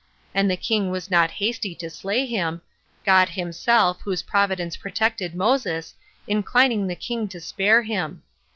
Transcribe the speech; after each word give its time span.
And 0.33 0.49
the 0.49 0.57
king 0.57 0.89
was 0.89 1.11
not 1.11 1.29
hasty 1.29 1.75
to 1.75 1.87
slay 1.87 2.25
him, 2.25 2.63
God 3.05 3.29
himself, 3.29 4.01
whose 4.01 4.23
providence 4.23 4.75
protected 4.75 5.35
Moses, 5.35 5.93
inclining 6.25 6.87
the 6.87 6.95
king 6.95 7.27
to 7.27 7.39
spare 7.39 7.83
him. 7.83 8.23